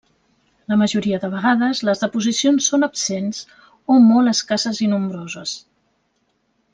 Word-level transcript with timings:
La 0.71 0.77
majoria 0.81 1.17
de 1.25 1.29
vegades, 1.33 1.81
les 1.89 2.01
deposicions 2.05 2.69
són 2.73 2.87
absents 2.89 3.43
o 3.59 3.99
molt 4.09 4.33
escasses 4.35 4.81
i 4.87 4.93
nombroses. 4.95 5.55